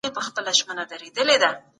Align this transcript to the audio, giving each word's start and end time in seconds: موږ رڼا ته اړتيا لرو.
موږ 0.15 0.27
رڼا 0.47 0.83
ته 0.91 0.95
اړتيا 0.97 1.23
لرو. 1.29 1.49